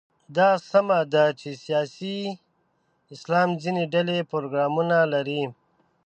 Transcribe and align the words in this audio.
دا 0.37 0.49
سمه 0.69 0.99
ده 1.13 1.25
چې 1.39 1.49
سیاسي 1.63 2.15
اسلام 3.15 3.49
ځینې 3.61 3.83
ډلې 3.93 4.17
پروګرامونه 4.31 4.97
لري. 5.13 5.41